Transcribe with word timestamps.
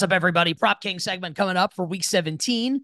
What's 0.00 0.10
up, 0.10 0.16
everybody? 0.16 0.54
Prop 0.54 0.80
King 0.80 0.98
segment 0.98 1.36
coming 1.36 1.58
up 1.58 1.74
for 1.74 1.84
week 1.84 2.04
17. 2.04 2.80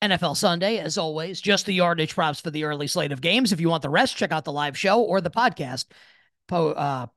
NFL 0.00 0.34
Sunday, 0.34 0.78
as 0.78 0.96
always, 0.96 1.42
just 1.42 1.66
the 1.66 1.74
yardage 1.74 2.14
props 2.14 2.40
for 2.40 2.50
the 2.50 2.64
early 2.64 2.86
slate 2.86 3.12
of 3.12 3.20
games. 3.20 3.52
If 3.52 3.60
you 3.60 3.68
want 3.68 3.82
the 3.82 3.90
rest, 3.90 4.16
check 4.16 4.32
out 4.32 4.46
the 4.46 4.50
live 4.52 4.74
show 4.74 5.02
or 5.02 5.20
the 5.20 5.30
podcast 5.30 5.84
po- 6.46 6.70
uh, 6.70 7.08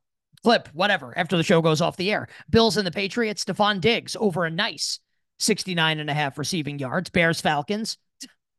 clip, 0.44 0.68
whatever, 0.74 1.18
after 1.18 1.38
the 1.38 1.44
show 1.44 1.62
goes 1.62 1.80
off 1.80 1.96
the 1.96 2.12
air. 2.12 2.28
Bills 2.50 2.76
and 2.76 2.86
the 2.86 2.92
Patriots, 2.92 3.46
Stefon 3.46 3.80
Diggs 3.80 4.18
over 4.20 4.44
a 4.44 4.52
nice 4.52 5.00
69 5.40 6.02
and 6.02 6.10
a 6.10 6.14
half 6.14 6.38
receiving 6.38 6.78
yards. 6.78 7.10
Bears, 7.10 7.40
Falcons, 7.40 7.98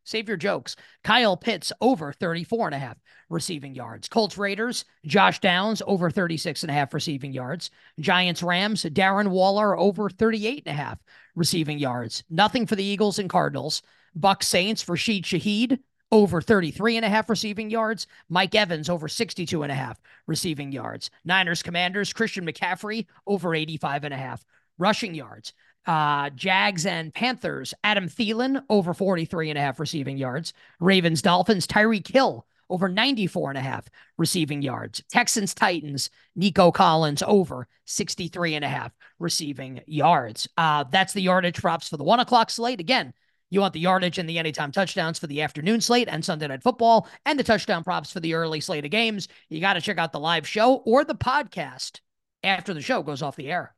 save 0.05 0.28
your 0.28 0.36
jokes. 0.36 0.77
Kyle 1.05 1.36
Pitts 1.36 1.72
over 1.81 2.12
34 2.12 2.69
and 2.69 2.75
a 2.75 2.78
half 2.78 2.97
receiving 3.28 3.75
yards. 3.75 4.08
Colts 4.08 4.39
Raiders, 4.39 4.84
Josh 5.06 5.41
Downs 5.41 5.83
over 5.86 6.11
36 6.11 6.62
and 6.62 6.70
a 6.70 6.75
half 6.75 6.95
receiving 6.95 7.33
yards. 7.33 7.70
Giants 8.00 8.42
Rams, 8.42 8.84
Darren 8.84 9.28
Waller 9.28 9.78
over 9.78 10.11
38 10.11 10.62
and 10.67 10.75
a 10.75 10.77
half 10.77 10.98
receiving 11.34 11.78
yards. 11.78 12.25
Nothing 12.30 12.67
for 12.67 12.77
the 12.77 12.84
Eagles 12.84 13.19
and 13.19 13.30
Cardinals. 13.30 13.83
Buck 14.14 14.42
Saints, 14.42 14.89
Rashid 14.89 15.25
Shaheed 15.25 15.78
over 16.11 16.42
33 16.42 16.98
and 16.98 17.06
a 17.06 17.08
half 17.08 17.30
receiving 17.30 17.70
yards. 17.70 18.06
Mike 18.28 18.55
Evans 18.55 18.91
over 18.91 19.08
62 19.08 19.62
and 19.62 19.73
a 19.73 19.75
half 19.75 19.98
receiving 20.27 20.70
yards. 20.70 21.11
Niners 21.25 21.62
Commanders, 21.62 22.12
Christian 22.12 22.47
McCaffrey 22.47 23.06
over 23.27 23.55
85 23.55 24.05
and 24.05 24.14
a 24.14 24.19
half 24.19 24.45
rushing 24.78 25.15
yards. 25.15 25.53
Uh, 25.87 26.31
Jags 26.31 26.87
and 26.87 27.12
Panthers, 27.12 27.75
Adam 27.83 28.09
Thielen 28.09 28.62
over 28.70 28.95
43 28.95 29.51
and 29.51 29.59
a 29.59 29.62
half 29.62 29.81
receiving 29.81 30.17
yards. 30.17 30.53
Ravens, 30.79 31.23
Dolphins, 31.23 31.67
Tyreek 31.67 32.06
Hill 32.06 32.47
over 32.70 32.89
94 32.89 33.51
and 33.51 33.59
a 33.59 33.62
half 33.62 33.87
receiving 34.17 34.62
yards. 34.62 35.03
Texans, 35.11 35.55
Titans, 35.55 36.09
Nico 36.34 36.73
Collins 36.73 37.23
over 37.27 37.69
63 37.84 38.55
and 38.55 38.64
a 38.64 38.69
half 38.69 38.92
receiving 39.19 39.83
yards. 39.87 40.48
Uh, 40.56 40.84
that's 40.91 41.12
the 41.12 41.20
yardage 41.20 41.61
props 41.61 41.89
for 41.89 41.98
the 41.98 42.05
one 42.05 42.20
o'clock 42.20 42.48
slate. 42.48 42.81
Again, 42.81 43.12
you 43.51 43.61
want 43.61 43.75
the 43.75 43.81
yardage 43.81 44.17
and 44.17 44.27
the 44.27 44.39
anytime 44.39 44.73
touchdowns 44.73 45.19
for 45.19 45.27
the 45.27 45.42
afternoon 45.42 45.83
slate 45.83 46.09
and 46.11 46.25
Sunday 46.25 46.47
night 46.47 46.62
football 46.62 47.07
and 47.27 47.39
the 47.39 47.45
touchdown 47.45 47.84
props 47.84 48.11
for 48.11 48.20
the 48.20 48.33
early 48.33 48.61
slate 48.61 48.86
of 48.86 48.91
games. 48.91 49.29
You 49.51 49.61
got 49.61 49.74
to 49.74 49.83
check 49.83 49.98
out 49.98 50.13
the 50.13 50.20
live 50.20 50.48
show 50.48 50.77
or 50.86 51.05
the 51.05 51.14
podcast 51.14 52.01
after 52.42 52.73
the 52.73 52.80
show 52.80 53.02
goes 53.02 53.20
off 53.20 53.36
the 53.36 53.51
air. 53.51 53.74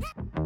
Pe- 0.00 0.45